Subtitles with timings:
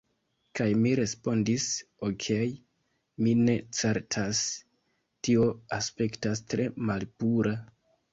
[0.59, 1.65] Kaj mi respondis,
[2.07, 2.47] "Okej'
[3.25, 4.41] mi ne certas...
[5.29, 5.45] tio
[5.79, 7.53] aspektas tre malpura..."